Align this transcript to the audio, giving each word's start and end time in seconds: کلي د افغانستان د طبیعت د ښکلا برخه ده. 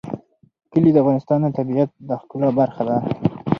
کلي 0.71 0.89
د 0.93 0.97
افغانستان 1.03 1.39
د 1.43 1.47
طبیعت 1.57 1.89
د 2.07 2.09
ښکلا 2.21 2.49
برخه 2.59 2.83
ده. 2.89 2.97